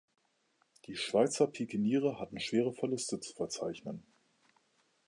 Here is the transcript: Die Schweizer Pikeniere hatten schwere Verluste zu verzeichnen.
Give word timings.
Die 0.87 0.95
Schweizer 0.95 1.45
Pikeniere 1.45 2.19
hatten 2.19 2.39
schwere 2.39 2.73
Verluste 2.73 3.19
zu 3.19 3.35
verzeichnen. 3.35 4.03